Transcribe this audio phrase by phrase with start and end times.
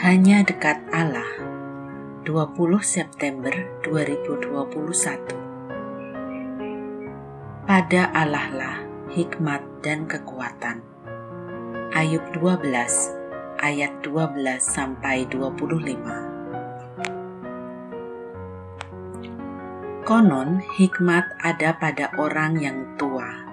[0.00, 1.28] Hanya dekat Allah.
[2.24, 3.52] 20 September
[3.84, 4.48] 2021
[7.68, 8.80] Pada Allah lah
[9.12, 10.80] hikmat dan kekuatan.
[11.92, 12.64] Ayub 12
[13.60, 15.84] ayat 12 sampai 25
[20.08, 23.44] Konon hikmat ada pada orang yang tua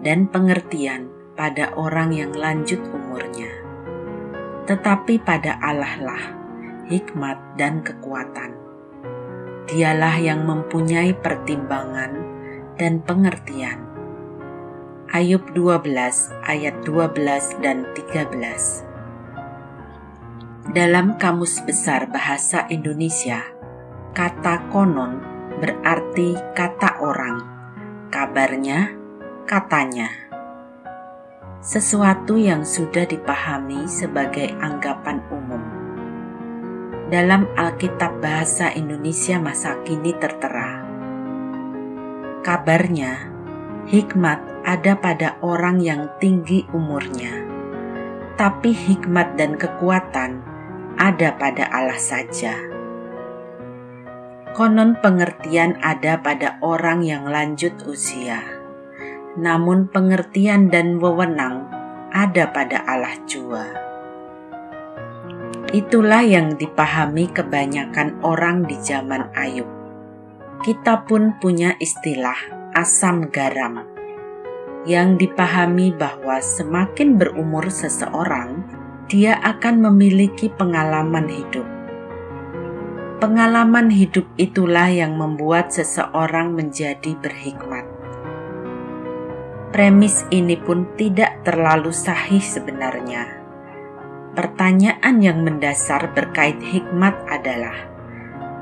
[0.00, 3.65] dan pengertian pada orang yang lanjut umurnya
[4.66, 6.36] tetapi pada Allah lah
[6.90, 8.54] hikmat dan kekuatan.
[9.66, 12.14] Dialah yang mempunyai pertimbangan
[12.78, 13.82] dan pengertian.
[15.10, 15.86] Ayub 12
[16.42, 23.38] ayat 12 dan 13 Dalam Kamus Besar Bahasa Indonesia,
[24.18, 25.22] kata konon
[25.62, 27.38] berarti kata orang,
[28.10, 28.98] kabarnya,
[29.46, 30.25] katanya
[31.66, 35.58] sesuatu yang sudah dipahami sebagai anggapan umum.
[37.10, 40.86] Dalam Alkitab Bahasa Indonesia masa kini tertera,
[42.46, 43.34] kabarnya
[43.90, 47.34] hikmat ada pada orang yang tinggi umurnya,
[48.38, 50.46] tapi hikmat dan kekuatan
[50.94, 52.54] ada pada Allah saja.
[54.54, 58.55] Konon pengertian ada pada orang yang lanjut usia
[59.36, 61.68] namun pengertian dan wewenang
[62.12, 63.64] ada pada Allah jua.
[65.76, 69.68] Itulah yang dipahami kebanyakan orang di zaman Ayub.
[70.64, 73.84] Kita pun punya istilah asam garam
[74.86, 78.62] yang dipahami bahwa semakin berumur seseorang,
[79.10, 81.66] dia akan memiliki pengalaman hidup.
[83.18, 87.95] Pengalaman hidup itulah yang membuat seseorang menjadi berhikmat
[89.74, 93.26] Premis ini pun tidak terlalu sahih sebenarnya.
[94.36, 97.74] Pertanyaan yang mendasar berkait hikmat adalah,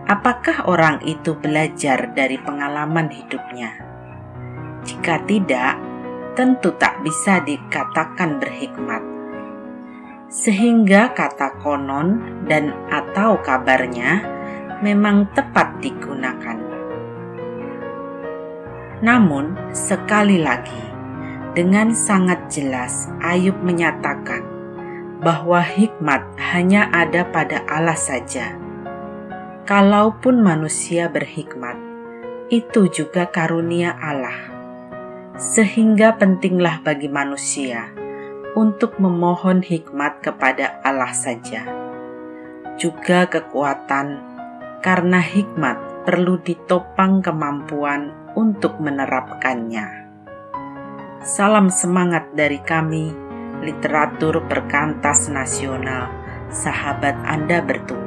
[0.08, 3.74] apakah orang itu belajar dari pengalaman hidupnya?
[4.86, 5.76] Jika tidak,
[6.38, 9.02] tentu tak bisa dikatakan berhikmat.
[10.32, 14.24] Sehingga kata konon dan atau kabarnya
[14.80, 16.58] memang tepat digunakan.
[19.04, 20.93] Namun, sekali lagi,
[21.54, 24.42] dengan sangat jelas, Ayub menyatakan
[25.22, 26.20] bahwa hikmat
[26.52, 28.58] hanya ada pada Allah saja.
[29.64, 31.78] Kalaupun manusia berhikmat,
[32.52, 34.36] itu juga karunia Allah,
[35.40, 37.88] sehingga pentinglah bagi manusia
[38.52, 41.64] untuk memohon hikmat kepada Allah saja.
[42.76, 44.20] Juga kekuatan,
[44.84, 50.03] karena hikmat perlu ditopang kemampuan untuk menerapkannya.
[51.24, 53.08] Salam semangat dari kami,
[53.64, 56.12] literatur perkantas nasional,
[56.52, 58.03] sahabat Anda bertumbuh.